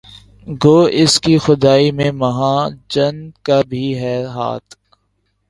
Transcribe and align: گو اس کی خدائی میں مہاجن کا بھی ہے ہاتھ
گو 0.61 0.77
اس 1.01 1.13
کی 1.23 1.35
خدائی 1.37 1.91
میں 1.91 2.11
مہاجن 2.13 3.15
کا 3.45 3.61
بھی 3.69 3.85
ہے 3.99 4.17
ہاتھ 4.27 4.75